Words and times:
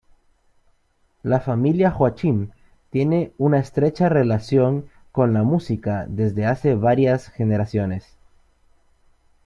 La 1.21 1.39
familia 1.41 1.91
Joachim 1.91 2.49
tiene 2.89 3.33
una 3.37 3.59
estrecha 3.59 4.09
relación 4.09 4.87
con 5.11 5.31
la 5.31 5.43
música 5.43 6.07
desde 6.07 6.47
hace 6.47 6.73
varias 6.73 7.27
generaciones. 7.29 8.17